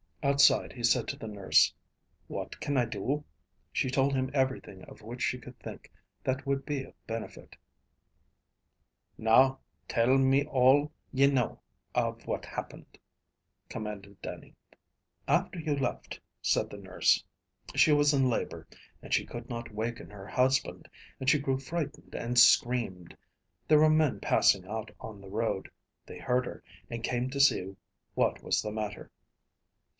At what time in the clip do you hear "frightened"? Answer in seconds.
21.59-22.15